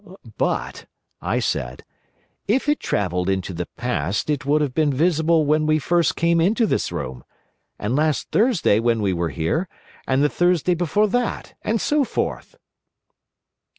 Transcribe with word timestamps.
"But," 0.39 0.87
said 1.41 1.83
I, 1.83 2.51
"If 2.51 2.67
it 2.67 2.79
travelled 2.79 3.29
into 3.29 3.53
the 3.53 3.67
past 3.77 4.31
it 4.31 4.47
would 4.47 4.59
have 4.61 4.73
been 4.73 4.91
visible 4.91 5.45
when 5.45 5.67
we 5.67 5.75
came 5.75 5.79
first 5.79 6.23
into 6.23 6.65
this 6.65 6.91
room; 6.91 7.23
and 7.77 7.95
last 7.95 8.31
Thursday 8.31 8.79
when 8.79 9.03
we 9.03 9.13
were 9.13 9.29
here; 9.29 9.67
and 10.07 10.23
the 10.23 10.27
Thursday 10.29 10.73
before 10.73 11.07
that; 11.09 11.53
and 11.61 11.79
so 11.79 12.03
forth!" 12.03 12.55